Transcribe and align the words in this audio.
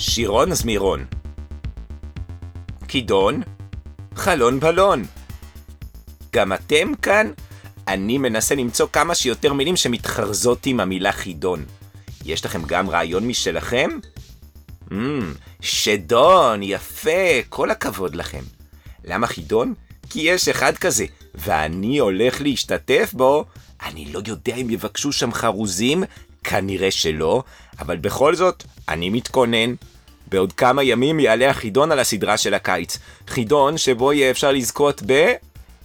שירון 0.00 0.54
זמירון. 0.54 1.04
כידון, 2.88 3.42
חלון 4.14 4.60
בלון. 4.60 5.04
גם 6.32 6.52
אתם 6.52 6.94
כאן? 7.02 7.30
אני 7.88 8.18
מנסה 8.18 8.54
למצוא 8.54 8.86
כמה 8.92 9.14
שיותר 9.14 9.52
מילים 9.52 9.76
שמתחרזות 9.76 10.66
עם 10.66 10.80
המילה 10.80 11.12
חידון. 11.12 11.64
יש 12.24 12.44
לכם 12.44 12.62
גם 12.66 12.90
רעיון 12.90 13.26
משלכם? 13.26 13.90
Mm, 14.90 14.94
שדון, 15.60 16.62
יפה, 16.62 17.42
כל 17.48 17.70
הכבוד 17.70 18.14
לכם. 18.14 18.42
למה 19.04 19.26
חידון? 19.26 19.74
כי 20.10 20.20
יש 20.20 20.48
אחד 20.48 20.76
כזה, 20.76 21.04
ואני 21.34 21.98
הולך 21.98 22.40
להשתתף 22.40 23.10
בו. 23.12 23.44
אני 23.82 24.12
לא 24.12 24.20
יודע 24.26 24.56
אם 24.56 24.70
יבקשו 24.70 25.12
שם 25.12 25.32
חרוזים, 25.32 26.04
כנראה 26.44 26.90
שלא, 26.90 27.42
אבל 27.78 27.96
בכל 27.96 28.34
זאת, 28.34 28.64
אני 28.88 29.10
מתכונן. 29.10 29.74
בעוד 30.30 30.52
כמה 30.52 30.82
ימים 30.82 31.20
יעלה 31.20 31.50
החידון 31.50 31.92
על 31.92 31.98
הסדרה 31.98 32.36
של 32.36 32.54
הקיץ. 32.54 32.98
חידון 33.28 33.78
שבו 33.78 34.12
יהיה 34.12 34.30
אפשר 34.30 34.52
לזכות 34.52 35.02
ב... 35.06 35.32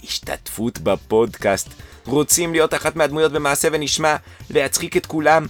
השתתפות 0.04 0.80
בפודקאסט. 0.80 1.70
רוצים 2.06 2.52
להיות 2.52 2.74
אחת 2.74 2.96
מהדמויות 2.96 3.32
במעשה 3.32 3.68
ונשמע, 3.72 4.16
להצחיק 4.50 4.98
את 4.98 5.06
כולם? 5.06 5.46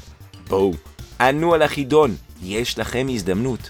בואו, 0.48 0.74
ענו 1.20 1.54
על 1.54 1.62
החידון, 1.62 2.16
יש 2.44 2.80
לכם 2.80 3.08
הזדמנות. 3.10 3.70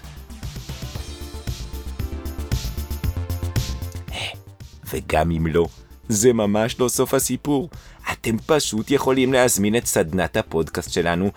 וגם 4.92 5.30
אם 5.30 5.46
לא, 5.46 5.66
זה 6.08 6.32
ממש 6.32 6.80
לא 6.80 6.88
סוף 6.88 7.14
הסיפור. 7.14 7.70
אתם 8.12 8.36
פשוט 8.46 8.90
יכולים 8.90 9.32
להזמין 9.32 9.76
את 9.76 9.86
סדנת 9.86 10.36
הפודקאסט 10.36 10.92
שלנו 10.92 11.30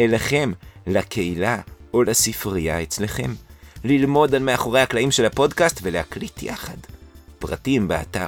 אליכם, 0.00 0.52
לקהילה 0.86 1.60
או 1.96 2.02
לספרייה 2.02 2.82
אצלכם. 2.82 3.34
ללמוד 3.84 4.34
על 4.34 4.42
מאחורי 4.42 4.80
הקלעים 4.80 5.10
של 5.10 5.24
הפודקאסט 5.24 5.80
ולהקליט 5.82 6.42
יחד. 6.42 6.76
פרטים 7.38 7.88
באתר. 7.88 8.26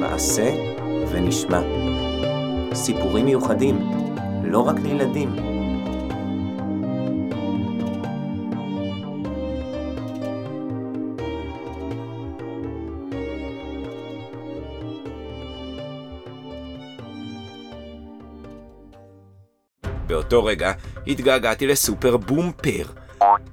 מעשה 0.00 0.50
ונשמע. 1.12 1.60
סיפורים 2.74 3.24
מיוחדים, 3.24 3.78
לא 4.44 4.58
רק 4.58 4.76
לילדים. 4.82 5.55
באותו 20.26 20.44
רגע 20.44 20.72
התגעגעתי 21.06 21.66
לסופר 21.66 22.16
בומפר. 22.16 22.84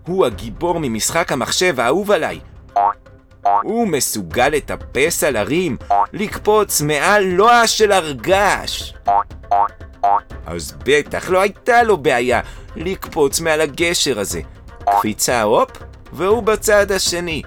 הוא 0.08 0.26
הגיבור 0.26 0.80
ממשחק 0.80 1.32
המחשב 1.32 1.80
האהוב 1.80 2.12
עליי. 2.12 2.40
הוא 3.64 3.88
מסוגל 3.88 4.50
לטפס 4.50 5.24
על 5.24 5.36
הרים, 5.36 5.78
לקפוץ 6.14 6.82
מעל 6.82 7.24
לוע 7.24 7.68
של 7.68 7.92
הרגש. 7.92 8.94
אז 10.46 10.74
בטח 10.86 11.30
לא 11.30 11.42
הייתה 11.42 11.84
לו 11.84 11.98
בעיה 11.98 12.42
לקפוץ 12.76 13.40
מעל 13.40 13.62
הגשר 13.62 14.20
הזה. 14.20 14.42
קפיצה 14.98 15.42
הופ, 15.42 15.70
והוא 16.14 16.44
בצד 16.44 16.92
השני. 16.92 17.42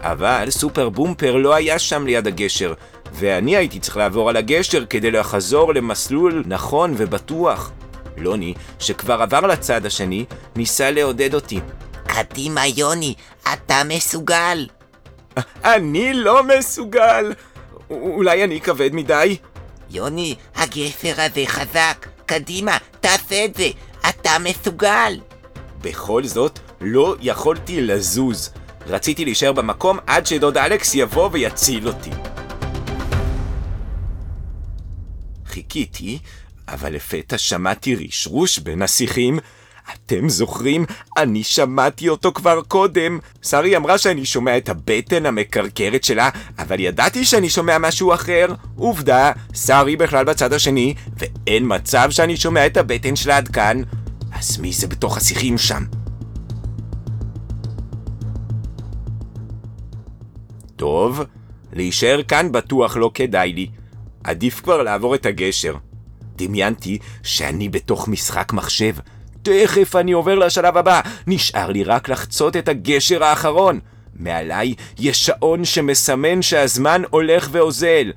אבל 0.00 0.50
סופר 0.50 0.88
בומפר 0.88 1.36
לא 1.36 1.54
היה 1.54 1.78
שם 1.78 2.06
ליד 2.06 2.26
הגשר, 2.26 2.74
ואני 3.18 3.56
הייתי 3.56 3.80
צריך 3.80 3.96
לעבור 3.96 4.28
על 4.28 4.36
הגשר 4.36 4.84
כדי 4.86 5.10
לחזור 5.10 5.74
למסלול 5.74 6.42
נכון 6.46 6.94
ובטוח. 6.96 7.70
לוני, 8.16 8.54
שכבר 8.78 9.22
עבר 9.22 9.40
לצד 9.40 9.86
השני, 9.86 10.24
ניסה 10.56 10.90
לעודד 10.90 11.34
אותי. 11.34 11.60
קדימה, 12.06 12.66
יוני, 12.66 13.14
אתה 13.52 13.82
מסוגל. 13.84 14.66
אני 15.64 16.14
לא 16.14 16.42
מסוגל! 16.44 17.32
אולי 17.90 18.44
אני 18.44 18.60
כבד 18.60 18.90
מדי? 18.92 19.36
יוני, 19.90 20.34
הגפר 20.56 21.14
הזה 21.16 21.42
חזק. 21.46 22.06
קדימה, 22.26 22.76
תעשה 23.00 23.44
את 23.44 23.54
זה. 23.54 23.68
אתה 24.08 24.30
מסוגל. 24.40 25.20
בכל 25.82 26.24
זאת, 26.24 26.58
לא 26.80 27.16
יכולתי 27.20 27.80
לזוז. 27.80 28.50
רציתי 28.86 29.24
להישאר 29.24 29.52
במקום 29.52 29.98
עד 30.06 30.26
שדוד 30.26 30.58
אלכס 30.58 30.94
יבוא 30.94 31.28
ויציל 31.32 31.88
אותי. 31.88 32.10
חיכיתי, 35.58 36.18
אבל 36.68 36.92
לפתע 36.92 37.38
שמעתי 37.38 37.94
רשרוש 37.94 38.58
בין 38.58 38.82
השיחים. 38.82 39.38
אתם 39.94 40.28
זוכרים? 40.28 40.84
אני 41.16 41.44
שמעתי 41.44 42.08
אותו 42.08 42.32
כבר 42.32 42.62
קודם. 42.68 43.18
שרי 43.42 43.76
אמרה 43.76 43.98
שאני 43.98 44.24
שומע 44.24 44.56
את 44.56 44.68
הבטן 44.68 45.26
המקרקרת 45.26 46.04
שלה, 46.04 46.28
אבל 46.58 46.80
ידעתי 46.80 47.24
שאני 47.24 47.50
שומע 47.50 47.78
משהו 47.78 48.14
אחר. 48.14 48.46
עובדה, 48.76 49.32
שרי 49.54 49.96
בכלל 49.96 50.24
בצד 50.24 50.52
השני, 50.52 50.94
ואין 51.16 51.64
מצב 51.66 52.10
שאני 52.10 52.36
שומע 52.36 52.66
את 52.66 52.76
הבטן 52.76 53.16
שלה 53.16 53.36
עד 53.36 53.48
כאן. 53.48 53.82
אז 54.32 54.58
מי 54.58 54.72
זה 54.72 54.86
בתוך 54.86 55.16
השיחים 55.16 55.58
שם? 55.58 55.82
טוב, 60.76 61.22
להישאר 61.72 62.22
כאן 62.28 62.52
בטוח 62.52 62.96
לא 62.96 63.10
כדאי 63.14 63.52
לי. 63.52 63.77
עדיף 64.28 64.60
כבר 64.60 64.82
לעבור 64.82 65.14
את 65.14 65.26
הגשר. 65.26 65.74
דמיינתי 66.36 66.98
שאני 67.22 67.68
בתוך 67.68 68.08
משחק 68.08 68.52
מחשב. 68.52 68.94
תכף 69.42 69.96
אני 69.96 70.12
עובר 70.12 70.34
לשלב 70.34 70.76
הבא, 70.76 71.00
נשאר 71.26 71.70
לי 71.70 71.84
רק 71.84 72.08
לחצות 72.08 72.56
את 72.56 72.68
הגשר 72.68 73.24
האחרון. 73.24 73.80
מעליי 74.14 74.74
יש 74.98 75.26
שעון 75.26 75.64
שמסמן 75.64 76.42
שהזמן 76.42 77.02
הולך 77.10 77.48
ואוזל. 77.52 78.12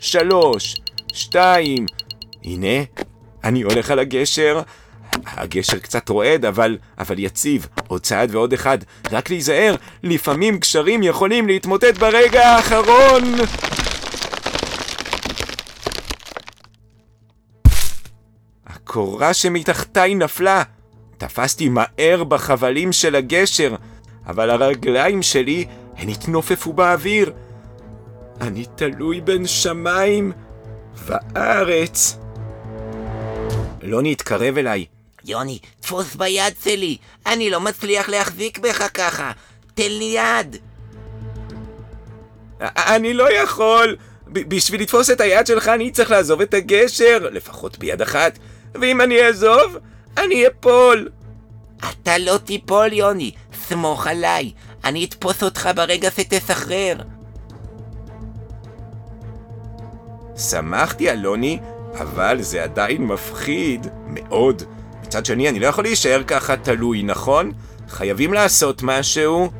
שלוש, 0.00 0.76
שתיים, 1.12 1.86
הנה, 2.44 2.84
אני 3.44 3.62
הולך 3.62 3.90
על 3.90 3.98
הגשר. 3.98 4.60
הגשר 5.26 5.78
קצת 5.78 6.08
רועד, 6.08 6.44
אבל, 6.44 6.78
אבל 6.98 7.18
יציב. 7.18 7.66
עוד 7.88 8.00
צעד 8.00 8.34
ועוד 8.34 8.52
אחד. 8.52 8.78
רק 9.12 9.30
להיזהר, 9.30 9.74
לפעמים 10.02 10.58
גשרים 10.58 11.02
יכולים 11.02 11.46
להתמוטט 11.46 11.98
ברגע 11.98 12.48
האחרון. 12.48 13.22
הקורה 18.88 19.34
שמתחתיי 19.34 20.14
נפלה. 20.14 20.62
תפסתי 21.18 21.68
מהר 21.68 22.24
בחבלים 22.24 22.92
של 22.92 23.14
הגשר, 23.14 23.74
אבל 24.26 24.50
הרגליים 24.50 25.22
שלי 25.22 25.66
הן 25.96 26.08
התנופפו 26.08 26.72
באוויר. 26.72 27.32
אני 28.40 28.64
תלוי 28.76 29.20
בין 29.20 29.46
שמיים 29.46 30.32
וארץ. 30.94 32.18
לא 33.82 34.00
נתקרב 34.02 34.58
אליי. 34.58 34.84
יוני, 35.24 35.58
תפוס 35.80 36.14
ביד 36.14 36.54
שלי. 36.64 36.96
אני 37.26 37.50
לא 37.50 37.60
מצליח 37.60 38.08
להחזיק 38.08 38.58
בך 38.58 38.88
ככה. 38.94 39.32
תן 39.74 39.90
לי 39.90 40.16
יד. 40.16 40.56
אני 42.76 43.14
לא 43.14 43.32
יכול. 43.32 43.96
בשביל 44.28 44.82
לתפוס 44.82 45.10
את 45.10 45.20
היד 45.20 45.46
שלך 45.46 45.68
אני 45.68 45.90
צריך 45.90 46.10
לעזוב 46.10 46.40
את 46.40 46.54
הגשר, 46.54 47.28
לפחות 47.32 47.78
ביד 47.78 48.02
אחת. 48.02 48.38
ואם 48.74 49.00
אני 49.00 49.22
אעזוב, 49.22 49.76
אני 50.18 50.46
אפול. 50.46 51.08
אתה 51.78 52.18
לא 52.18 52.38
תיפול, 52.44 52.92
יוני. 52.92 53.30
סמוך 53.68 54.06
עליי. 54.06 54.52
אני 54.84 55.04
אתפוס 55.04 55.42
אותך 55.42 55.68
ברגע 55.76 56.10
שתסחרר. 56.10 56.96
שמחתי 60.36 61.08
על 61.08 61.18
לוני, 61.18 61.58
אבל 62.00 62.42
זה 62.42 62.62
עדיין 62.62 63.06
מפחיד 63.06 63.86
מאוד. 64.06 64.62
מצד 65.02 65.26
שני, 65.26 65.48
אני 65.48 65.60
לא 65.60 65.66
יכול 65.66 65.84
להישאר 65.84 66.22
ככה 66.26 66.56
תלוי, 66.56 67.02
נכון? 67.02 67.52
חייבים 67.88 68.32
לעשות 68.32 68.82
משהו. 68.82 69.50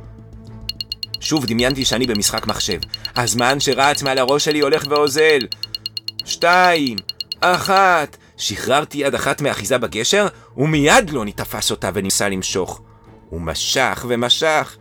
שוב 1.21 1.47
דמיינתי 1.47 1.85
שאני 1.85 2.07
במשחק 2.07 2.47
מחשב. 2.47 2.79
הזמן 3.17 3.61
שרץ 3.61 4.03
מעל 4.03 4.19
הראש 4.19 4.45
שלי 4.45 4.61
הולך 4.61 4.85
ואוזל. 4.89 5.39
שתיים, 6.25 6.97
אחת. 7.41 8.17
שחררתי 8.39 8.99
יד 8.99 9.15
אחת 9.15 9.41
מאחיזה 9.41 9.79
בגשר, 9.79 10.27
ומיד 10.57 11.11
לוני 11.11 11.33
תפס 11.33 11.71
אותה 11.71 11.91
וניסה 11.95 12.29
למשוך. 12.29 12.81
הוא 13.31 13.41
משך 13.41 14.05
ומשך, 14.09 14.77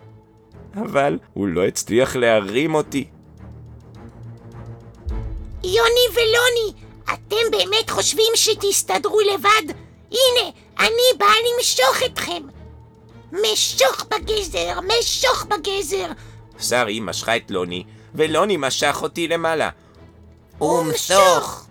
אבל 0.75 1.19
הוא 1.33 1.47
לא 1.47 1.65
הצליח 1.65 2.15
להרים 2.15 2.75
אותי. 2.75 3.07
יוני 5.63 6.07
ולוני, 6.13 6.73
אתם 7.03 7.51
באמת 7.51 7.89
חושבים 7.89 8.33
שתסתדרו 8.35 9.19
לבד? 9.33 9.73
הנה, 10.11 10.51
אני 10.79 11.17
באה 11.19 11.33
למשוך 11.57 12.03
אתכם. 12.05 12.43
משוך 13.31 14.05
בגזר, 14.11 14.79
משוך 14.99 15.45
בגזר. 15.45 16.07
שרי 16.59 16.99
משכה 16.99 17.35
את 17.35 17.51
לוני, 17.51 17.83
ולוני 18.15 18.57
משך 18.57 18.99
אותי 19.01 19.27
למעלה. 19.27 19.69
ומשוך! 20.61 21.66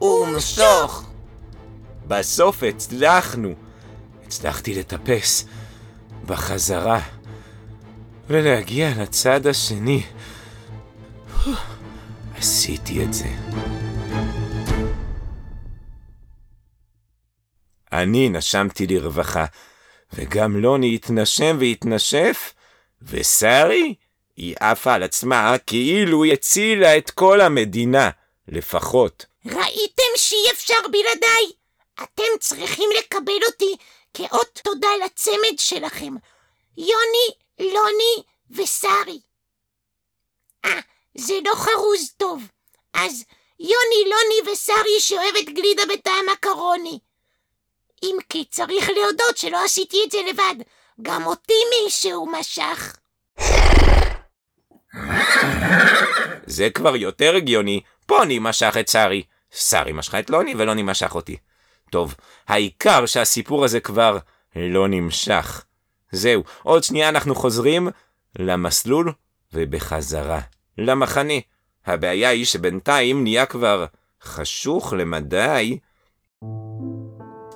ומשוך! 0.00 1.04
בסוף 2.06 2.62
הצלחנו. 2.62 3.54
הצלחתי 4.26 4.74
לטפס 4.74 5.46
בחזרה 6.26 7.00
ולהגיע 8.28 8.90
לצד 8.98 9.46
השני. 9.46 10.02
עשיתי 12.36 13.04
את 13.04 13.14
זה. 13.14 13.28
אני 17.92 18.28
נשמתי 18.28 18.86
לרווחה, 18.86 19.44
וגם 20.12 20.56
לוני 20.56 20.94
התנשם 20.94 21.56
והתנשף, 21.60 22.54
ושרי, 23.02 23.94
היא 24.36 24.54
עפה 24.60 24.94
על 24.94 25.02
עצמה 25.02 25.56
כאילו 25.66 26.24
היא 26.24 26.32
הצילה 26.32 26.96
את 26.96 27.10
כל 27.10 27.40
המדינה, 27.40 28.10
לפחות. 28.48 29.26
ראיתם 29.46 30.12
שאי 30.16 30.50
אפשר 30.52 30.88
בלעדיי? 30.92 31.52
אתם 32.02 32.38
צריכים 32.40 32.90
לקבל 32.98 33.38
אותי 33.46 33.76
כאות 34.14 34.60
תודה 34.64 34.88
לצמד 35.04 35.58
שלכם. 35.58 36.14
יוני, 36.76 37.28
לוני 37.58 38.22
ושרי. 38.50 39.20
אה, 40.64 40.80
זה 41.14 41.34
לא 41.44 41.54
חרוז 41.54 42.12
טוב. 42.16 42.42
אז 42.94 43.24
יוני, 43.60 44.04
לוני 44.04 44.52
ושרי 44.52 45.00
שאוהבת 45.00 45.44
גלידה 45.44 45.82
בטעם 45.92 46.26
מקרוני. 46.32 46.98
אם 48.02 48.16
כי 48.28 48.44
צריך 48.44 48.88
להודות 48.88 49.36
שלא 49.36 49.64
עשיתי 49.64 49.96
את 50.06 50.10
זה 50.10 50.18
לבד. 50.28 50.54
גם 51.02 51.26
אותי 51.26 51.52
מישהו 51.70 52.26
משך. 52.26 52.96
זה 56.46 56.70
כבר 56.74 56.96
יותר 56.96 57.34
הגיוני, 57.36 57.80
פוני 58.08 58.38
משך 58.38 58.76
את 58.80 58.88
שרי. 58.88 59.22
שרי 59.50 59.92
משכה 59.92 60.18
את 60.18 60.30
לוני 60.30 60.54
ולוני 60.56 60.82
משך 60.82 61.14
אותי. 61.14 61.36
טוב, 61.90 62.14
העיקר 62.48 63.06
שהסיפור 63.06 63.64
הזה 63.64 63.80
כבר 63.80 64.18
לא 64.56 64.88
נמשך. 64.88 65.64
זהו, 66.12 66.44
עוד 66.62 66.84
שנייה 66.84 67.08
אנחנו 67.08 67.34
חוזרים 67.34 67.88
למסלול 68.38 69.12
ובחזרה 69.52 70.40
למחנה. 70.78 71.34
הבעיה 71.86 72.28
היא 72.28 72.44
שבינתיים 72.44 73.22
נהיה 73.22 73.46
כבר 73.46 73.86
חשוך 74.22 74.92
למדי. 74.92 75.78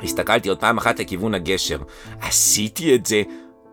הסתכלתי 0.03 0.49
עוד 0.49 0.61
פעם 0.61 0.79
אחת 0.79 1.01
לכיוון 1.01 1.35
הגשר. 1.35 1.79
עשיתי 2.21 2.95
את 2.95 3.07
זה. 3.07 3.23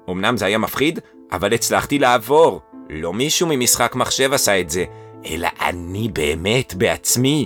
אמנם 0.10 0.38
זה 0.38 0.46
היה 0.46 0.58
מפחיד, 0.58 1.00
אבל 1.31 1.54
הצלחתי 1.54 2.00
לעבור. 2.00 2.62
לא 2.90 3.14
מישהו 3.14 3.48
ממשחק 3.50 3.96
מחשב 3.96 4.34
עשה 4.34 4.60
את 4.60 4.70
זה, 4.70 4.86
אלא 5.25 5.48
אני 5.62 6.10
באמת 6.13 6.74
בעצמי. 6.74 7.45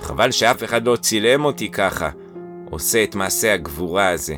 חבל 0.00 0.30
שאף 0.30 0.64
אחד 0.64 0.86
לא 0.86 0.96
צילם 0.96 1.44
אותי 1.44 1.70
ככה. 1.70 2.10
עושה 2.70 3.04
את 3.04 3.14
מעשה 3.14 3.54
הגבורה 3.54 4.08
הזה. 4.08 4.36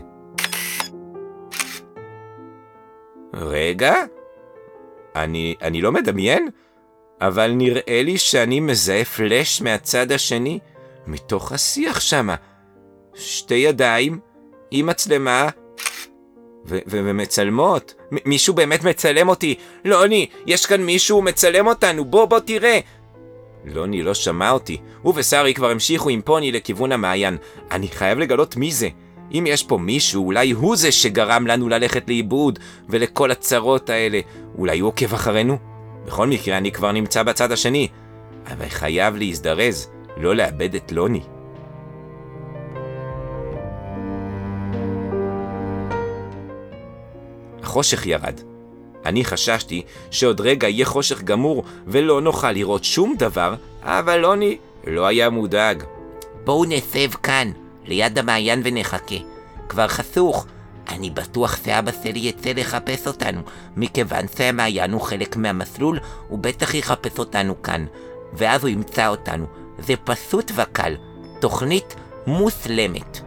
רגע? 3.35 3.95
אני, 5.17 5.55
אני 5.63 5.81
לא 5.81 5.93
מדמיין, 5.93 6.49
אבל 7.21 7.51
נראה 7.51 8.03
לי 8.05 8.19
שאני 8.19 8.61
מזהה 8.61 9.05
פלאש 9.05 9.63
מהצד 9.63 10.13
השני, 10.13 10.59
מתוך 11.07 11.53
השיח 11.53 12.01
שמה. 12.01 12.35
שתי 13.15 13.55
ידיים, 13.55 14.21
עם 14.71 14.87
מצלמה, 14.87 15.49
ו- 16.67 16.79
ו- 16.87 17.01
ומצלמות. 17.05 17.95
מישהו 18.25 18.55
באמת 18.55 18.85
מצלם 18.85 19.29
אותי. 19.29 19.55
לוני, 19.85 20.27
יש 20.47 20.67
כאן 20.67 20.83
מישהו 20.83 21.23
מצלם 21.23 21.67
אותנו, 21.67 22.05
בוא 22.05 22.25
בוא 22.25 22.39
תראה. 22.39 22.79
לוני 23.65 24.03
לא 24.03 24.15
שמע 24.15 24.51
אותי, 24.51 24.79
הוא 25.03 25.15
ושרי 25.17 25.55
כבר 25.55 25.71
המשיכו 25.71 26.09
עם 26.09 26.23
פוני 26.23 26.53
לכיוון 26.53 26.93
המעיין. 26.93 27.37
אני 27.71 27.89
חייב 27.89 28.19
לגלות 28.19 28.57
מי 28.57 28.73
זה. 28.73 28.89
אם 29.33 29.45
יש 29.49 29.63
פה 29.63 29.79
מישהו, 29.79 30.27
אולי 30.27 30.51
הוא 30.51 30.77
זה 30.77 30.93
שגרם 30.93 31.47
לנו 31.47 31.69
ללכת 31.69 32.09
לאיבוד, 32.09 32.59
ולכל 32.89 33.31
הצרות 33.31 33.91
האלה. 33.91 34.21
אולי 34.59 34.79
הוא 34.79 34.89
עוקב 34.89 35.15
אחרינו? 35.15 35.59
בכל 36.07 36.27
מקרה, 36.27 36.59
אני 36.59 36.73
כבר 36.73 36.93
נמצא 36.93 37.23
בצד 37.23 37.53
השני. 37.53 37.89
אבל 38.47 38.69
חייב 38.69 39.17
להזדרז, 39.17 39.91
לא 40.17 40.35
לאבד 40.37 40.75
את 40.75 40.93
לוני. 40.93 41.21
החושך 47.73 48.07
ירד. 48.07 48.41
אני 49.07 49.25
חששתי 49.25 49.83
שעוד 50.11 50.41
רגע 50.41 50.69
יהיה 50.69 50.87
חושך 50.87 51.23
גמור 51.23 51.65
ולא 51.87 52.21
נוכל 52.21 52.53
לראות 52.53 52.85
שום 52.85 53.15
דבר, 53.19 53.55
אבל 53.83 54.17
לוני 54.17 54.57
לא 54.87 55.07
היה 55.07 55.31
מודאג. 55.31 55.83
בואו 56.45 56.65
נסב 56.65 57.15
כאן, 57.23 57.51
ליד 57.85 58.19
המעיין 58.19 58.61
ונחכה. 58.65 59.15
כבר 59.69 59.89
חסוך. 59.89 60.47
אני 60.89 61.11
בטוח 61.11 61.65
שאבא 61.65 61.93
שלי 62.03 62.19
יצא 62.19 62.53
לחפש 62.57 63.07
אותנו, 63.07 63.41
מכיוון 63.77 64.27
שהמעיין 64.37 64.93
הוא 64.93 65.01
חלק 65.01 65.37
מהמסלול, 65.37 65.99
הוא 66.29 66.39
בטח 66.39 66.75
יחפש 66.75 67.19
אותנו 67.19 67.63
כאן. 67.63 67.87
ואז 68.33 68.63
הוא 68.63 68.71
ימצא 68.71 69.09
אותנו. 69.09 69.47
זה 69.79 69.95
פשוט 70.05 70.53
וקל. 70.57 70.97
תוכנית 71.41 71.95
מוסלמת. 72.27 73.21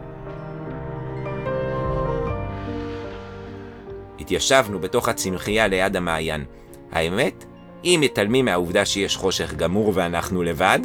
התיישבנו 4.26 4.78
בתוך 4.78 5.08
הצמחייה 5.08 5.66
ליד 5.66 5.96
המעיין. 5.96 6.44
האמת, 6.92 7.44
אם 7.84 7.98
מתעלמים 8.02 8.44
מהעובדה 8.44 8.84
שיש 8.84 9.16
חושך 9.16 9.54
גמור 9.54 9.92
ואנחנו 9.94 10.42
לבד, 10.42 10.78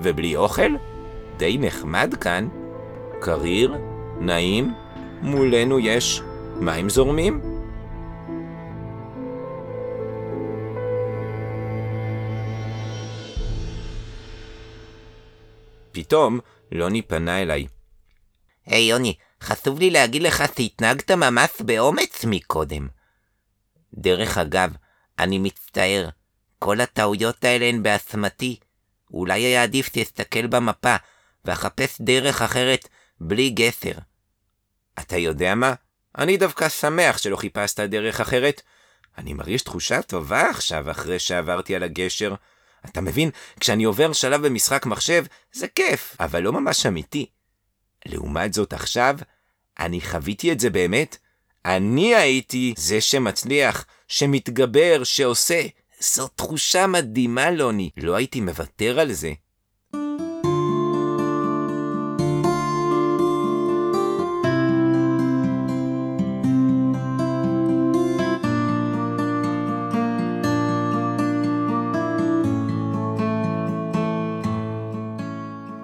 ובלי 0.00 0.36
אוכל, 0.36 0.72
די 1.36 1.58
נחמד 1.60 2.14
כאן. 2.20 2.48
קריר, 3.20 3.74
נעים, 4.20 4.72
מולנו 5.22 5.78
יש 5.78 6.22
מים 6.60 6.88
זורמים. 6.88 7.40
פתאום 15.92 16.40
לוני 16.72 17.02
פנה 17.02 17.42
אליי. 17.42 17.66
היי 18.66 18.90
יוני, 18.90 19.14
חשוב 19.42 19.78
לי 19.78 19.90
להגיד 19.90 20.22
לך 20.22 20.44
שהתנהגת 20.56 21.10
ממש 21.10 21.50
באומץ 21.60 22.24
מקודם. 22.24 22.88
דרך 23.94 24.38
אגב, 24.38 24.72
אני 25.18 25.38
מצטער, 25.38 26.08
כל 26.58 26.80
הטעויות 26.80 27.44
האלה 27.44 27.66
הן 27.66 27.82
באשמתי. 27.82 28.60
אולי 29.12 29.40
היה 29.42 29.62
עדיף 29.62 29.94
שאסתכל 29.94 30.46
במפה 30.46 30.96
ואחפש 31.44 32.00
דרך 32.00 32.42
אחרת 32.42 32.88
בלי 33.20 33.50
גסר. 33.50 33.92
אתה 34.98 35.16
יודע 35.16 35.54
מה? 35.54 35.74
אני 36.18 36.36
דווקא 36.36 36.68
שמח 36.68 37.18
שלא 37.18 37.36
חיפשת 37.36 37.80
דרך 37.80 38.20
אחרת. 38.20 38.62
אני 39.18 39.32
מרגיש 39.32 39.62
תחושה 39.62 40.02
טובה 40.02 40.50
עכשיו 40.50 40.90
אחרי 40.90 41.18
שעברתי 41.18 41.76
על 41.76 41.82
הגשר. 41.82 42.34
אתה 42.84 43.00
מבין, 43.00 43.30
כשאני 43.60 43.84
עובר 43.84 44.12
שלב 44.12 44.46
במשחק 44.46 44.86
מחשב, 44.86 45.24
זה 45.52 45.68
כיף, 45.68 46.16
אבל 46.20 46.42
לא 46.42 46.52
ממש 46.52 46.86
אמיתי. 46.86 47.26
לעומת 48.06 48.54
זאת 48.54 48.72
עכשיו, 48.72 49.16
אני 49.78 50.00
חוויתי 50.00 50.52
את 50.52 50.60
זה 50.60 50.70
באמת. 50.70 51.16
אני 51.64 52.14
הייתי 52.14 52.74
זה 52.76 53.00
שמצליח, 53.00 53.86
שמתגבר, 54.08 55.04
שעושה. 55.04 55.62
זו 56.00 56.28
תחושה 56.28 56.86
מדהימה, 56.86 57.50
לוני. 57.50 57.90
לא 57.96 58.14
הייתי 58.14 58.40
מוותר 58.40 59.00
על 59.00 59.12
זה. 59.12 59.32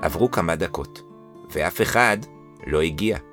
עברו 0.02 0.30
כמה 0.30 0.56
דקות, 0.56 1.02
ואף 1.50 1.82
אחד 1.82 2.18
לא 2.66 2.82
הגיע. 2.82 3.27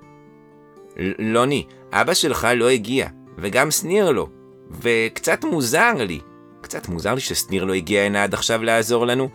לוני, 1.20 1.66
אבא 1.92 2.14
שלך 2.14 2.48
לא 2.56 2.70
הגיע, 2.70 3.08
וגם 3.38 3.72
שניר 3.72 4.12
לא, 4.12 4.28
וקצת 4.72 5.44
מוזר 5.44 5.94
לי. 5.94 6.20
קצת 6.62 6.90
מוזר 6.90 7.14
לי 7.14 7.22
ששניר 7.22 7.64
לא 7.64 7.74
הגיע 7.74 8.04
הנה 8.04 8.24
עד 8.24 8.34
עכשיו 8.34 8.64
לעזור 8.64 9.08
לנו. 9.08 9.30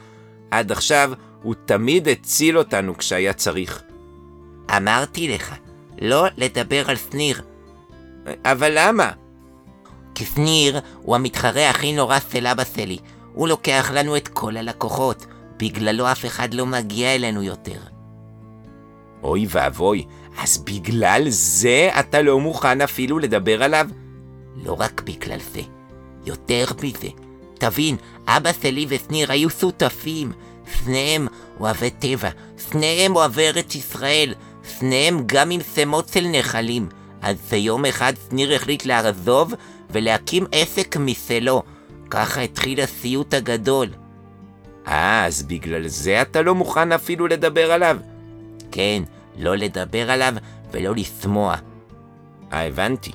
עד 0.50 0.72
עכשיו 0.72 1.12
הוא 1.42 1.54
תמיד 1.64 2.08
הציל 2.08 2.58
אותנו 2.58 2.96
כשהיה 2.98 3.32
צריך. 3.32 3.82
אמרתי 4.76 5.28
לך, 5.28 5.54
לא 6.00 6.26
לדבר 6.36 6.90
על 6.90 6.96
שניר. 6.96 7.42
אבל 8.44 8.72
למה? 8.74 9.10
כי 10.14 10.24
שניר 10.24 10.80
הוא 11.02 11.14
המתחרה 11.14 11.70
הכי 11.70 11.92
נורא 11.92 12.18
של 12.32 12.46
אבא 12.46 12.64
שלי. 12.64 12.98
הוא 13.32 13.48
לוקח 13.48 13.90
לנו 13.94 14.16
את 14.16 14.28
כל 14.28 14.56
הלקוחות. 14.56 15.26
בגללו 15.56 16.12
אף 16.12 16.26
אחד 16.26 16.54
לא 16.54 16.66
מגיע 16.66 17.14
אלינו 17.14 17.42
יותר. 17.42 17.78
אוי 19.22 19.46
ואבוי, 19.48 20.04
אז 20.38 20.58
בגלל 20.58 21.24
זה 21.28 21.90
אתה 22.00 22.22
לא 22.22 22.40
מוכן 22.40 22.80
אפילו 22.80 23.18
לדבר 23.18 23.62
עליו? 23.62 23.88
לא 24.56 24.76
רק 24.78 25.02
בגלל 25.04 25.38
זה, 25.52 25.60
יותר 26.26 26.64
מזה. 26.82 27.08
תבין, 27.54 27.96
אבא 28.26 28.50
שלי 28.62 28.86
ושניר 28.88 29.32
היו 29.32 29.50
שותפים. 29.50 30.32
שניהם 30.84 31.28
אוהבי 31.60 31.90
טבע, 31.90 32.28
שניהם 32.70 33.16
אוהבי 33.16 33.46
ארץ 33.46 33.74
ישראל, 33.74 34.34
שניהם 34.78 35.22
גם 35.26 35.50
עם 35.50 35.60
שמות 35.74 36.08
של 36.08 36.26
נחלים. 36.32 36.88
אז 37.22 37.36
ביום 37.50 37.84
אחד 37.84 38.12
שניר 38.28 38.54
החליט 38.54 38.84
לעזוב 38.86 39.54
ולהקים 39.90 40.46
עסק 40.52 40.96
משלו. 40.96 41.62
ככה 42.10 42.40
התחיל 42.40 42.80
הסיוט 42.80 43.34
הגדול. 43.34 43.88
אה, 44.86 45.26
אז 45.26 45.42
בגלל 45.42 45.88
זה 45.88 46.22
אתה 46.22 46.42
לא 46.42 46.54
מוכן 46.54 46.92
אפילו 46.92 47.26
לדבר 47.26 47.72
עליו? 47.72 47.96
כן, 48.72 49.02
לא 49.38 49.56
לדבר 49.56 50.10
עליו 50.10 50.34
ולא 50.72 50.94
לשמוע. 50.94 51.56
אה, 52.52 52.66
הבנתי. 52.66 53.12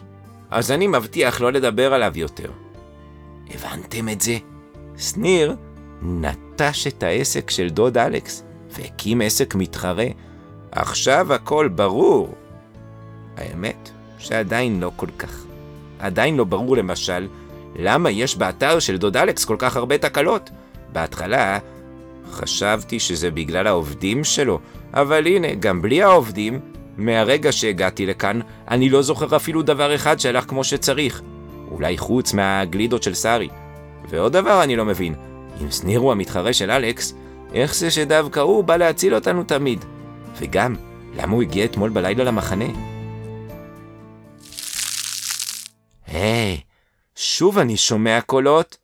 אז 0.51 0.71
אני 0.71 0.87
מבטיח 0.87 1.41
לא 1.41 1.51
לדבר 1.51 1.93
עליו 1.93 2.11
יותר. 2.15 2.51
הבנתם 3.53 4.09
את 4.09 4.21
זה? 4.21 4.37
שניר 4.97 5.55
נטש 6.01 6.87
את 6.87 7.03
העסק 7.03 7.49
של 7.49 7.69
דוד 7.69 7.97
אלכס 7.97 8.43
והקים 8.69 9.21
עסק 9.21 9.55
מתחרה. 9.55 10.07
עכשיו 10.71 11.33
הכל 11.33 11.67
ברור. 11.67 12.35
האמת 13.37 13.89
שעדיין 14.17 14.79
לא 14.79 14.91
כל 14.95 15.07
כך. 15.17 15.45
עדיין 15.99 16.37
לא 16.37 16.43
ברור 16.43 16.77
למשל 16.77 17.27
למה 17.75 18.09
יש 18.09 18.37
באתר 18.37 18.79
של 18.79 18.97
דוד 18.97 19.17
אלכס 19.17 19.45
כל 19.45 19.55
כך 19.59 19.75
הרבה 19.75 19.97
תקלות. 19.97 20.49
בהתחלה 20.93 21.59
חשבתי 22.31 22.99
שזה 22.99 23.31
בגלל 23.31 23.67
העובדים 23.67 24.23
שלו, 24.23 24.59
אבל 24.95 25.27
הנה, 25.27 25.53
גם 25.53 25.81
בלי 25.81 26.03
העובדים, 26.03 26.59
מהרגע 26.97 27.51
שהגעתי 27.51 28.05
לכאן, 28.05 28.39
אני 28.67 28.89
לא 28.89 29.01
זוכר 29.01 29.35
אפילו 29.35 29.61
דבר 29.61 29.95
אחד 29.95 30.19
שהלך 30.19 30.45
כמו 30.47 30.63
שצריך. 30.63 31.21
אולי 31.71 31.97
חוץ 31.97 32.33
מהגלידות 32.33 33.03
של 33.03 33.13
סארי. 33.13 33.49
ועוד 34.09 34.33
דבר 34.33 34.63
אני 34.63 34.75
לא 34.75 34.85
מבין, 34.85 35.15
אם 35.61 35.71
שניר 35.71 35.99
הוא 35.99 36.11
המתחרה 36.11 36.53
של 36.53 36.71
אלכס, 36.71 37.13
איך 37.53 37.75
זה 37.75 37.91
שדווקא 37.91 38.39
הוא 38.39 38.63
בא 38.63 38.77
להציל 38.77 39.15
אותנו 39.15 39.43
תמיד? 39.43 39.85
וגם, 40.37 40.75
למה 41.15 41.33
הוא 41.33 41.41
הגיע 41.41 41.65
אתמול 41.65 41.89
בלילה 41.89 42.23
למחנה? 42.23 42.65
היי, 46.07 46.61
שוב 47.15 47.57
אני 47.57 47.77
שומע 47.77 48.21
קולות. 48.21 48.77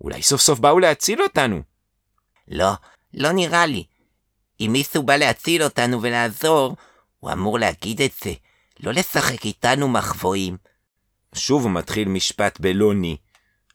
אולי 0.00 0.22
סוף 0.22 0.40
סוף 0.40 0.58
באו 0.58 0.78
להציל 0.78 1.22
אותנו. 1.22 1.62
לא, 2.48 2.72
לא 3.14 3.32
נראה 3.32 3.66
לי. 3.66 3.84
אם 4.66 4.72
מישהו 4.72 5.02
בא 5.02 5.16
להציל 5.16 5.62
אותנו 5.62 6.02
ולעזור, 6.02 6.76
הוא 7.20 7.32
אמור 7.32 7.58
להגיד 7.58 8.02
את 8.02 8.10
זה, 8.24 8.32
לא 8.80 8.92
לשחק 8.92 9.44
איתנו 9.44 9.88
מחבואים. 9.88 10.56
שוב 11.34 11.68
מתחיל 11.68 12.08
משפט 12.08 12.60
בלוני, 12.60 13.16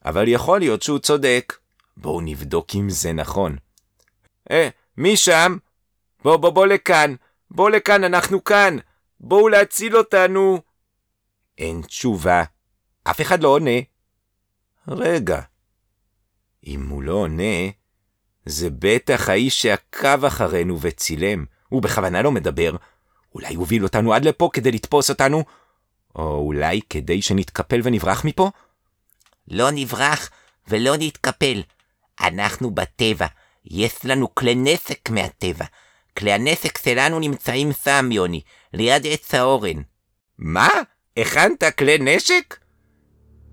אבל 0.05 0.27
יכול 0.27 0.59
להיות 0.59 0.81
שהוא 0.81 0.99
צודק. 0.99 1.57
בואו 1.97 2.21
נבדוק 2.21 2.75
אם 2.75 2.89
זה 2.89 3.13
נכון. 3.13 3.55
אה, 4.51 4.69
מי 4.97 5.17
שם? 5.17 5.57
בוא, 6.23 6.37
בוא, 6.37 6.49
בוא 6.49 6.65
לכאן. 6.65 7.15
בוא 7.51 7.69
לכאן, 7.69 8.03
אנחנו 8.03 8.43
כאן. 8.43 8.77
בואו 9.19 9.49
להציל 9.49 9.97
אותנו. 9.97 10.61
אין 11.57 11.81
תשובה. 11.81 12.43
אף 13.03 13.21
אחד 13.21 13.43
לא 13.43 13.47
עונה. 13.47 13.79
רגע, 14.87 15.41
אם 16.67 16.87
הוא 16.89 17.03
לא 17.03 17.13
עונה, 17.13 17.69
זה 18.49 18.69
בטח 18.79 19.29
האיש 19.29 19.61
שעקב 19.61 20.25
אחרינו 20.25 20.77
וצילם. 20.81 21.45
הוא 21.69 21.81
בכוונה 21.81 22.21
לא 22.21 22.31
מדבר. 22.31 22.75
אולי 23.35 23.55
הוביל 23.55 23.83
אותנו 23.83 24.13
עד 24.13 24.25
לפה 24.25 24.49
כדי 24.53 24.71
לתפוס 24.71 25.09
אותנו? 25.09 25.43
או 26.15 26.37
אולי 26.37 26.81
כדי 26.89 27.21
שנתקפל 27.21 27.81
ונברח 27.83 28.25
מפה? 28.25 28.51
לא 29.47 29.71
נברח 29.71 30.29
ולא 30.67 30.93
נתקפל. 30.99 31.61
אנחנו 32.21 32.71
בטבע, 32.71 33.27
יש 33.65 34.05
לנו 34.05 34.35
כלי 34.35 34.55
נסק 34.55 35.09
מהטבע. 35.09 35.65
כלי 36.17 36.33
הנסק 36.33 36.77
שלנו 36.77 37.19
נמצאים 37.19 37.71
שם, 37.83 38.11
יוני, 38.11 38.41
ליד 38.73 39.07
עץ 39.07 39.33
האורן. 39.33 39.81
מה? 40.37 40.69
הכנת 41.17 41.63
כלי 41.77 41.97
נשק? 41.97 42.57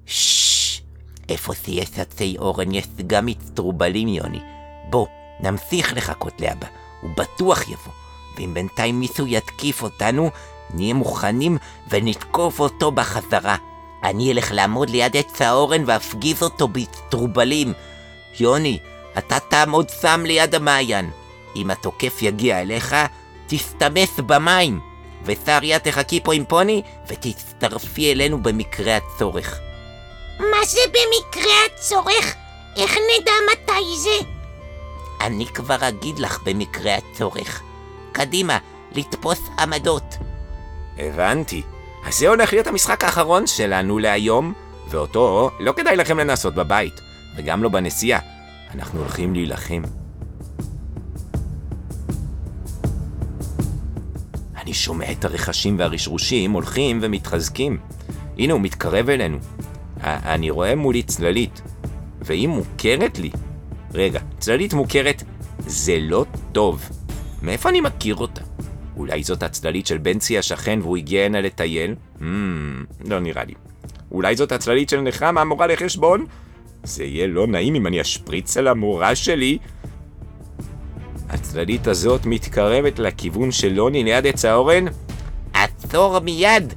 ששש, 0.06 0.82
איפה 1.28 1.54
שיש 1.54 1.98
עצי 1.98 2.36
אורן 2.38 2.74
יש 2.74 2.86
גם 3.06 3.26
מצטרובלים, 3.26 4.08
יוני. 4.08 4.55
בוא, 4.86 5.06
נמשיך 5.40 5.92
לחכות 5.96 6.40
לאבא, 6.40 6.66
הוא 7.00 7.10
בטוח 7.16 7.68
יבוא. 7.68 7.92
ואם 8.36 8.54
בינתיים 8.54 9.00
מישהו 9.00 9.26
יתקיף 9.26 9.82
אותנו, 9.82 10.30
נהיה 10.74 10.94
מוכנים 10.94 11.58
ונתקוף 11.88 12.60
אותו 12.60 12.90
בחזרה. 12.90 13.56
אני 14.04 14.32
אלך 14.32 14.52
לעמוד 14.52 14.90
ליד 14.90 15.16
עץ 15.16 15.42
האורן 15.42 15.82
ואפגיז 15.86 16.42
אותו 16.42 16.68
בצטרובלים. 16.68 17.72
יוני, 18.40 18.78
אתה 19.18 19.38
תעמוד 19.40 19.88
שם 20.00 20.22
ליד 20.26 20.54
המעיין. 20.54 21.10
אם 21.56 21.70
התוקף 21.70 22.22
יגיע 22.22 22.60
אליך, 22.60 22.96
תסתמס 23.46 24.20
במים. 24.20 24.80
ושריה 25.24 25.78
תחכי 25.78 26.20
פה 26.20 26.34
עם 26.34 26.44
פוני, 26.44 26.82
ותצטרפי 27.06 28.12
אלינו 28.12 28.42
במקרה 28.42 28.96
הצורך. 28.96 29.60
מה 30.38 30.64
זה 30.64 30.80
במקרה 30.88 31.54
הצורך? 31.66 32.34
איך 32.76 32.96
נדע 32.96 33.32
מתי 33.52 33.96
זה? 33.96 34.35
אני 35.26 35.46
כבר 35.46 35.88
אגיד 35.88 36.18
לך 36.18 36.40
במקרה 36.44 36.94
הצורך. 36.94 37.62
קדימה, 38.12 38.58
לתפוס 38.92 39.40
עמדות. 39.58 40.16
הבנתי. 40.98 41.62
אז 42.06 42.18
זה 42.18 42.28
הולך 42.28 42.52
להיות 42.52 42.66
המשחק 42.66 43.04
האחרון 43.04 43.46
שלנו 43.46 43.98
להיום, 43.98 44.52
ואותו 44.90 45.50
לא 45.60 45.72
כדאי 45.72 45.96
לכם 45.96 46.18
לנסות 46.18 46.54
בבית, 46.54 47.00
וגם 47.36 47.62
לא 47.62 47.68
בנסיעה. 47.68 48.20
אנחנו 48.74 49.00
הולכים 49.00 49.34
להילחם. 49.34 49.82
אני 54.56 54.74
שומע 54.74 55.12
את 55.12 55.24
הרכשים 55.24 55.78
והרשרושים 55.78 56.52
הולכים 56.52 56.98
ומתחזקים. 57.02 57.78
הנה 58.38 58.52
הוא 58.52 58.60
מתקרב 58.60 59.08
אלינו. 59.08 59.38
אני 60.04 60.50
רואה 60.50 60.74
מולי 60.74 61.02
צללית, 61.02 61.62
והיא 62.20 62.48
מוכרת 62.48 63.18
לי. 63.18 63.30
רגע, 63.96 64.20
צללית 64.38 64.74
מוכרת 64.74 65.22
זה 65.58 65.98
לא 66.00 66.24
טוב. 66.52 66.88
מאיפה 67.42 67.68
אני 67.68 67.80
מכיר 67.80 68.16
אותה? 68.16 68.40
אולי 68.96 69.22
זאת 69.22 69.42
הצללית 69.42 69.86
של 69.86 69.98
בנצי 69.98 70.38
השכן 70.38 70.78
והוא 70.82 70.96
הגיע 70.96 71.24
הנה 71.24 71.40
לטייל? 71.40 71.94
Hmm, 72.18 72.22
לא 73.08 73.20
נראה 73.20 73.44
לי. 73.44 73.54
אולי 74.10 74.36
זאת 74.36 74.52
הצללית 74.52 74.88
של 74.88 75.00
נחמה 75.00 75.40
המורה 75.40 75.66
לחשבון? 75.66 76.26
זה 76.84 77.04
יהיה 77.04 77.26
לא 77.26 77.46
נעים 77.46 77.74
אם 77.74 77.86
אני 77.86 78.00
אשפריץ 78.00 78.56
על 78.56 78.68
המורה 78.68 79.14
שלי. 79.14 79.58
הצללית 81.28 81.86
הזאת 81.86 82.26
מתקרבת 82.26 82.98
לכיוון 82.98 83.52
של 83.52 83.72
לוני 83.72 84.04
ליד 84.04 84.26
עץ 84.26 84.44
האורן. 84.44 84.84
עצור 85.52 86.18
מיד! 86.18 86.74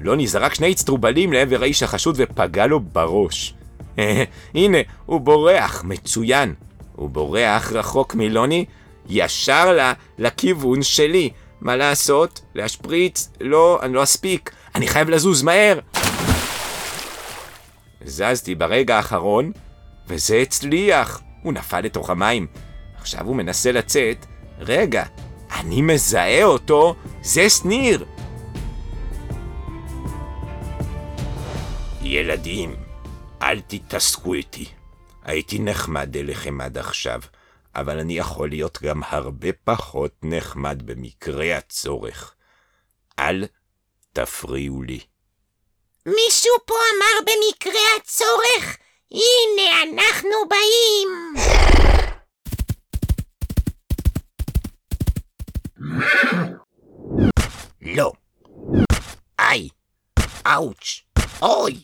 לוני 0.00 0.26
זרק 0.26 0.54
שני 0.54 0.74
צטרובלים 0.74 1.32
לעבר 1.32 1.62
האיש 1.62 1.82
החשוד 1.82 2.14
ופגע 2.18 2.66
לו 2.66 2.80
בראש. 2.80 3.54
הנה, 4.54 4.78
הוא 5.06 5.20
בורח, 5.20 5.84
מצוין. 5.84 6.54
הוא 6.96 7.10
בורח 7.10 7.72
רחוק 7.72 8.14
מלוני, 8.14 8.64
ישר 9.08 9.72
לה, 9.72 9.92
לכיוון 10.18 10.82
שלי. 10.82 11.30
מה 11.60 11.76
לעשות? 11.76 12.40
להשפריץ? 12.54 13.30
לא, 13.40 13.78
אני 13.82 13.92
לא 13.92 14.02
אספיק. 14.02 14.50
אני 14.74 14.86
חייב 14.88 15.10
לזוז 15.10 15.42
מהר. 15.42 15.78
זזתי 18.04 18.54
ברגע 18.54 18.96
האחרון, 18.96 19.52
וזה 20.08 20.36
הצליח. 20.36 21.20
הוא 21.42 21.52
נפל 21.52 21.80
לתוך 21.80 22.10
המים. 22.10 22.46
עכשיו 23.00 23.26
הוא 23.26 23.36
מנסה 23.36 23.72
לצאת. 23.72 24.26
רגע, 24.60 25.04
אני 25.56 25.82
מזהה 25.82 26.44
אותו, 26.44 26.94
זה 27.22 27.50
שניר. 27.50 28.04
ילדים, 32.02 32.74
אל 33.42 33.60
תתעסקו 33.60 34.34
איתי. 34.34 34.68
הייתי 35.24 35.58
נחמד 35.58 36.16
אליכם 36.16 36.60
עד 36.60 36.78
עכשיו, 36.78 37.20
אבל 37.74 37.98
אני 37.98 38.18
יכול 38.18 38.48
להיות 38.48 38.78
גם 38.82 39.02
הרבה 39.06 39.48
פחות 39.64 40.12
נחמד 40.22 40.82
במקרה 40.84 41.56
הצורך. 41.56 42.34
אל 43.18 43.44
תפריעו 44.12 44.82
לי. 44.82 45.00
מישהו 46.06 46.52
פה 46.66 46.74
אמר 46.74 47.32
במקרה 47.32 47.80
הצורך? 48.00 48.76
הנה 49.10 49.82
אנחנו 49.82 50.30
באים! 50.48 51.34
לא. 57.82 58.12
איי. 59.38 59.68
אאוץ'. 60.46 61.02
אוי. 61.42 61.82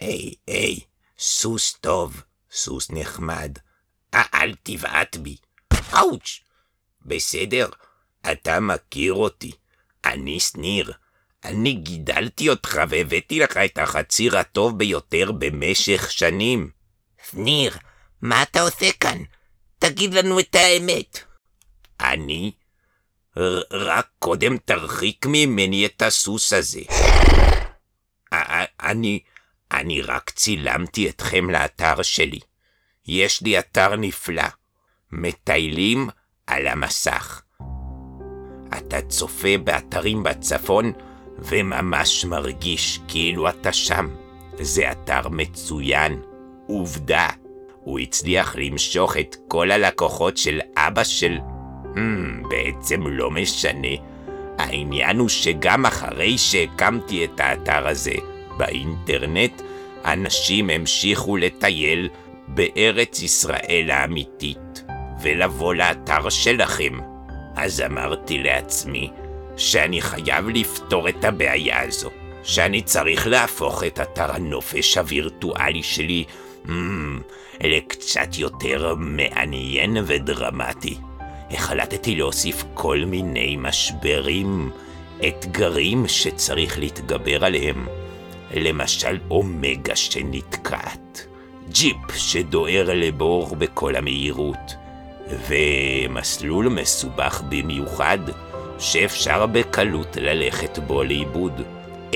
היי, 0.00 0.34
היי, 0.46 0.80
סוס 1.18 1.72
טוב, 1.80 2.22
סוס 2.52 2.90
נחמד. 2.90 3.58
אל 4.14 4.54
תבעט 4.62 5.16
בי. 5.16 5.36
אאוץ'. 5.94 6.40
בסדר, 7.02 7.68
אתה 8.32 8.60
מכיר 8.60 9.12
אותי. 9.12 9.52
אני 10.04 10.40
שניר. 10.40 10.92
אני 11.44 11.72
גידלתי 11.72 12.48
אותך 12.48 12.78
והבאתי 12.88 13.38
לך 13.40 13.56
את 13.56 13.78
החציר 13.78 14.38
הטוב 14.38 14.78
ביותר 14.78 15.32
במשך 15.32 16.12
שנים. 16.12 16.70
שניר, 17.30 17.76
מה 18.22 18.42
אתה 18.42 18.60
עושה 18.60 18.92
כאן? 19.00 19.18
תגיד 19.78 20.14
לנו 20.14 20.40
את 20.40 20.54
האמת. 20.54 21.18
אני? 22.00 22.52
רק 23.70 24.08
קודם 24.18 24.58
תרחיק 24.58 25.26
ממני 25.26 25.86
את 25.86 26.02
הסוס 26.02 26.52
הזה. 26.52 26.80
א- 28.30 28.34
א- 28.34 28.64
אני, 28.80 29.20
אני 29.72 30.02
רק 30.02 30.30
צילמתי 30.30 31.08
אתכם 31.08 31.50
לאתר 31.50 32.02
שלי. 32.02 32.38
יש 33.08 33.42
לי 33.42 33.58
אתר 33.58 33.96
נפלא. 33.96 34.42
מטיילים 35.12 36.08
על 36.46 36.66
המסך. 36.66 37.42
אתה 38.78 39.02
צופה 39.02 39.58
באתרים 39.64 40.22
בצפון 40.22 40.92
וממש 41.38 42.24
מרגיש 42.24 43.00
כאילו 43.08 43.48
אתה 43.48 43.72
שם. 43.72 44.08
זה 44.60 44.92
אתר 44.92 45.28
מצוין. 45.28 46.22
עובדה, 46.66 47.28
הוא 47.80 47.98
הצליח 47.98 48.56
למשוך 48.56 49.16
את 49.16 49.36
כל 49.48 49.70
הלקוחות 49.70 50.36
של 50.36 50.60
אבא 50.76 51.04
של... 51.04 51.38
Hmm, 51.94 52.48
בעצם 52.48 53.06
לא 53.06 53.30
משנה. 53.30 53.88
העניין 54.58 55.18
הוא 55.18 55.28
שגם 55.28 55.86
אחרי 55.86 56.38
שהקמתי 56.38 57.24
את 57.24 57.40
האתר 57.40 57.88
הזה 57.88 58.14
באינטרנט, 58.56 59.62
אנשים 60.04 60.70
המשיכו 60.70 61.36
לטייל 61.36 62.08
בארץ 62.48 63.22
ישראל 63.22 63.88
האמיתית, 63.90 64.84
ולבוא 65.22 65.74
לאתר 65.74 66.28
שלכם. 66.28 66.98
אז 67.56 67.80
אמרתי 67.80 68.38
לעצמי 68.38 69.10
שאני 69.56 70.00
חייב 70.00 70.48
לפתור 70.48 71.08
את 71.08 71.24
הבעיה 71.24 71.82
הזו, 71.82 72.10
שאני 72.44 72.82
צריך 72.82 73.26
להפוך 73.26 73.84
את 73.84 74.00
אתר 74.00 74.32
הנופש 74.32 74.98
הווירטואלי 74.98 75.82
שלי 75.82 76.24
mm, 76.66 76.70
לקצת 77.60 78.38
יותר 78.38 78.94
מעניין 78.98 79.96
ודרמטי. 80.06 80.96
החלטתי 81.50 82.16
להוסיף 82.16 82.64
כל 82.74 82.98
מיני 83.06 83.56
משברים, 83.56 84.70
אתגרים 85.28 86.08
שצריך 86.08 86.78
להתגבר 86.78 87.44
עליהם. 87.44 87.86
למשל 88.54 89.18
אומגה 89.30 89.96
שנתקעת, 89.96 91.26
ג'יפ 91.68 92.16
שדוהר 92.16 92.90
לבור 92.94 93.56
בכל 93.56 93.96
המהירות, 93.96 94.74
ומסלול 95.48 96.68
מסובך 96.68 97.42
במיוחד 97.48 98.18
שאפשר 98.78 99.46
בקלות 99.46 100.16
ללכת 100.16 100.78
בו 100.78 101.02
לאיבוד. 101.04 101.62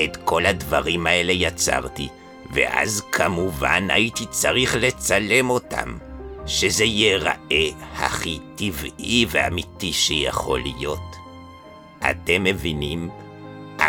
את 0.03 0.17
כל 0.23 0.45
הדברים 0.45 1.07
האלה 1.07 1.31
יצרתי, 1.31 2.07
ואז 2.53 3.01
כמובן 3.11 3.87
הייתי 3.89 4.25
צריך 4.29 4.75
לצלם 4.79 5.49
אותם, 5.49 5.97
שזה 6.45 6.83
ייראה 6.83 7.67
הכי 7.95 8.39
טבעי 8.55 9.25
ואמיתי 9.29 9.93
שיכול 9.93 10.59
להיות. 10.59 11.15
אתם 12.11 12.43
מבינים? 12.43 13.09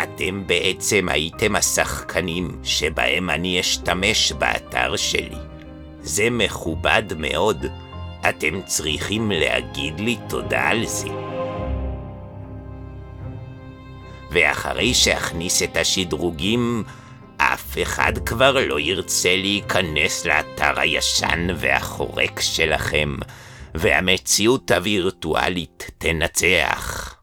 אתם 0.03 0.47
בעצם 0.47 1.09
הייתם 1.09 1.55
השחקנים 1.55 2.59
שבהם 2.63 3.29
אני 3.29 3.59
אשתמש 3.59 4.31
באתר 4.31 4.95
שלי. 4.95 5.37
זה 6.01 6.29
מכובד 6.29 7.03
מאוד. 7.17 7.65
אתם 8.29 8.61
צריכים 8.65 9.31
להגיד 9.31 9.99
לי 9.99 10.17
תודה 10.29 10.61
על 10.61 10.85
זה. 10.85 11.07
ואחרי 14.31 14.93
שאכניס 14.93 15.63
את 15.63 15.77
השדרוגים, 15.77 16.83
אף 17.37 17.77
אחד 17.81 18.13
כבר 18.25 18.67
לא 18.67 18.79
ירצה 18.79 19.35
להיכנס 19.35 20.25
לאתר 20.25 20.79
הישן 20.79 21.47
והחורק 21.55 22.39
שלכם, 22.39 23.15
והמציאות 23.75 24.71
הווירטואלית 24.71 25.91
תנצח. 25.97 27.15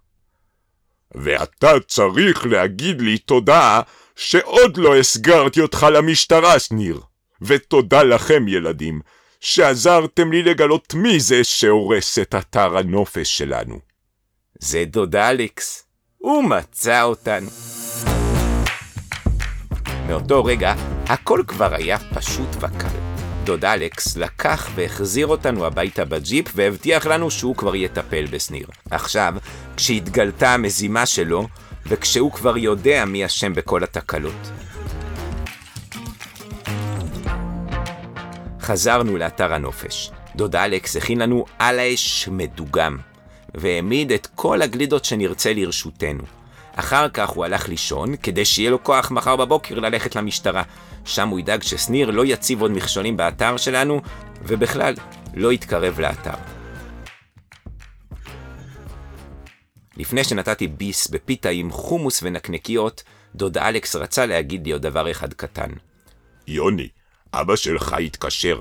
ואתה 1.14 1.73
צריך 1.88 2.46
להגיד 2.46 3.01
לי 3.01 3.18
תודה 3.18 3.81
שעוד 4.16 4.77
לא 4.77 4.96
הסגרתי 4.96 5.61
אותך 5.61 5.87
למשטרה, 5.92 6.59
שניר. 6.59 7.01
ותודה 7.42 8.03
לכם, 8.03 8.49
ילדים, 8.49 9.01
שעזרתם 9.40 10.33
לי 10.33 10.42
לגלות 10.42 10.94
מי 10.94 11.20
זה 11.20 11.44
שהורס 11.44 12.18
את 12.18 12.35
אתר 12.35 12.77
הנופש 12.77 13.38
שלנו. 13.38 13.79
זה 14.59 14.85
דוד 14.87 15.16
אלכס. 15.16 15.85
הוא 16.18 16.44
מצא 16.44 17.03
אותנו. 17.03 17.51
מאותו 20.09 20.44
רגע, 20.44 20.75
הכל 21.07 21.42
כבר 21.46 21.75
היה 21.75 21.99
פשוט 22.14 22.49
וקל. 22.57 23.11
דוד 23.44 23.64
אלכס 23.64 24.16
לקח 24.16 24.68
והחזיר 24.75 25.27
אותנו 25.27 25.66
הביתה 25.66 26.05
בג'יפ 26.05 26.46
והבטיח 26.55 27.07
לנו 27.07 27.31
שהוא 27.31 27.57
כבר 27.57 27.77
יטפל 27.77 28.27
בשניר. 28.31 28.66
עכשיו, 28.90 29.35
כשהתגלתה 29.81 30.55
המזימה 30.55 31.07
שלו, 31.07 31.49
וכשהוא 31.87 32.33
כבר 32.33 32.59
יודע 32.59 33.05
מי 33.05 33.27
אשם 33.27 33.55
בכל 33.55 33.85
התקלות. 33.85 34.51
חזרנו 38.61 39.16
לאתר 39.16 39.55
הנופש. 39.55 40.11
דוד 40.37 40.57
אלכס 40.57 40.97
הכין 40.97 41.19
לנו 41.19 41.45
על 41.59 41.79
האש 41.79 42.29
מדוגם, 42.29 42.97
והעמיד 43.55 44.12
את 44.12 44.29
כל 44.35 44.62
הגלידות 44.62 45.05
שנרצה 45.05 45.53
לרשותנו. 45.53 46.23
אחר 46.75 47.09
כך 47.09 47.29
הוא 47.29 47.45
הלך 47.45 47.69
לישון, 47.69 48.16
כדי 48.23 48.45
שיהיה 48.45 48.71
לו 48.71 48.85
כוח 48.85 49.11
מחר 49.11 49.37
בבוקר 49.37 49.79
ללכת 49.79 50.16
למשטרה. 50.16 50.62
שם 51.05 51.29
הוא 51.29 51.38
ידאג 51.38 51.62
ששניר 51.62 52.11
לא 52.11 52.25
יציב 52.27 52.62
עוד 52.62 52.71
מכשולים 52.71 53.16
באתר 53.16 53.57
שלנו, 53.57 54.01
ובכלל, 54.43 54.95
לא 55.35 55.53
יתקרב 55.53 56.01
לאתר. 56.01 56.60
לפני 60.01 60.25
שנתתי 60.25 60.69
ביס 60.69 61.09
בפיתה 61.09 61.49
עם 61.49 61.71
חומוס 61.71 62.21
ונקניקיות, 62.23 63.03
דוד 63.35 63.59
אלכס 63.59 63.97
רצה 63.97 64.27
להגיד 64.27 64.67
לי 64.67 64.73
עוד 64.73 64.83
דבר 64.83 65.11
אחד 65.11 65.35
קטן. 65.35 65.71
יוני, 66.47 66.89
אבא 67.35 67.57
שלך 67.57 67.93
התקשר. 67.93 68.61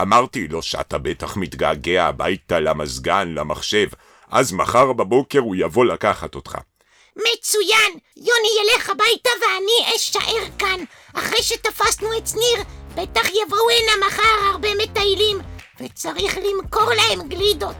אמרתי 0.00 0.48
לו 0.48 0.62
שאתה 0.62 0.98
בטח 0.98 1.36
מתגעגע 1.36 2.06
הביתה 2.06 2.60
למזגן, 2.60 3.28
למחשב, 3.34 3.88
אז 4.30 4.52
מחר 4.52 4.92
בבוקר 4.92 5.38
הוא 5.38 5.56
יבוא 5.58 5.84
לקחת 5.84 6.34
אותך. 6.34 6.58
מצוין! 7.16 7.98
יוני 8.16 8.48
ילך 8.60 8.90
הביתה 8.90 9.30
ואני 9.40 9.96
אשאר 9.96 10.48
כאן. 10.58 10.80
אחרי 11.14 11.42
שתפסנו 11.42 12.18
את 12.18 12.26
שניר, 12.26 12.64
בטח 12.94 13.28
יבואו 13.28 13.70
הנה 13.70 14.06
מחר 14.06 14.50
הרבה 14.52 14.68
מטיילים, 14.82 15.38
וצריך 15.80 16.38
למכור 16.38 16.90
להם 16.94 17.28
גלידות. 17.28 17.76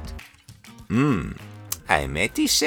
האמת 1.89 2.37
היא 2.37 2.49
ש... 2.49 2.63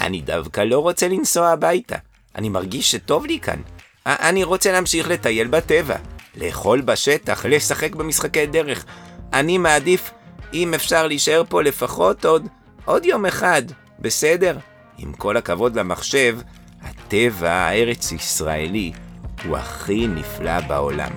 אני 0.00 0.20
דווקא 0.20 0.60
לא 0.60 0.78
רוצה 0.78 1.08
לנסוע 1.08 1.48
הביתה. 1.48 1.96
אני 2.36 2.48
מרגיש 2.48 2.90
שטוב 2.90 3.26
לי 3.26 3.40
כאן. 3.40 3.60
אני 4.06 4.44
רוצה 4.44 4.72
להמשיך 4.72 5.08
לטייל 5.08 5.48
בטבע, 5.48 5.96
לאכול 6.36 6.80
בשטח, 6.80 7.44
לשחק 7.44 7.94
במשחקי 7.94 8.46
דרך. 8.46 8.84
אני 9.32 9.58
מעדיף, 9.58 10.10
אם 10.54 10.74
אפשר 10.74 11.06
להישאר 11.06 11.42
פה 11.48 11.62
לפחות 11.62 12.24
עוד, 12.24 12.46
עוד 12.84 13.04
יום 13.04 13.26
אחד, 13.26 13.62
בסדר? 13.98 14.58
עם 14.98 15.12
כל 15.12 15.36
הכבוד 15.36 15.78
למחשב, 15.78 16.38
הטבע 16.82 17.50
הארץ-ישראלי 17.50 18.92
הוא 19.44 19.56
הכי 19.56 20.06
נפלא 20.06 20.60
בעולם. 20.60 21.10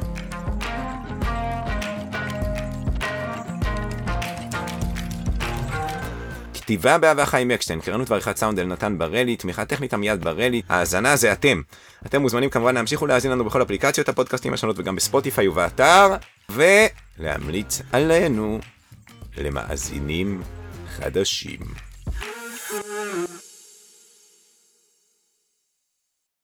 כתיבה 6.71 6.97
באהבה 6.97 7.25
חיים 7.25 7.51
אקשטיין, 7.51 7.81
קריינות 7.81 8.09
ועריכת 8.09 8.37
סאונד 8.37 8.59
אלנתן 8.59 8.97
ברלי, 8.97 9.35
תמיכה 9.35 9.65
טכנית 9.65 9.93
עמיעד 9.93 10.23
ברלי, 10.23 10.61
האזנה 10.69 11.15
זה 11.15 11.31
אתם. 11.31 11.61
אתם 12.05 12.21
מוזמנים 12.21 12.49
כמובן 12.49 12.75
להמשיך 12.75 13.01
ולהאזין 13.01 13.31
לנו 13.31 13.45
בכל 13.45 13.61
אפליקציות 13.61 14.09
הפודקאסטים 14.09 14.53
השונות 14.53 14.79
וגם 14.79 14.95
בספוטיפיי 14.95 15.47
ובאתר, 15.47 16.07
ולהמליץ 16.49 17.81
עלינו 17.91 18.59
למאזינים 19.37 20.41
חדשים. 20.95 21.59